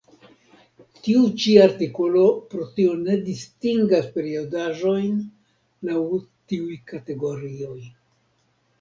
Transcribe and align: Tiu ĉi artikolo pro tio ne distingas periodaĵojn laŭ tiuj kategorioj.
Tiu 1.07 1.19
ĉi 1.43 1.53
artikolo 1.65 2.23
pro 2.55 2.65
tio 2.79 2.97
ne 3.03 3.19
distingas 3.29 4.09
periodaĵojn 4.19 5.23
laŭ 5.93 6.03
tiuj 6.19 6.83
kategorioj. 6.95 7.81